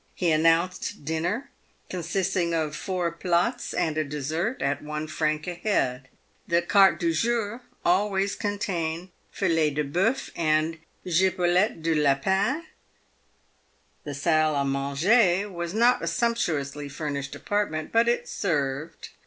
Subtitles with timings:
[0.15, 1.51] He announced dinner,
[1.87, 6.07] consisting of four plats and a dessert, at one franc a head.
[6.47, 9.09] The carte du jour always contained
[9.39, 12.65] 11 filet de loeuf" and" gibelotte de lapin."
[14.03, 19.09] The salle a manger was not a sumptuously furnished apartment, but it served.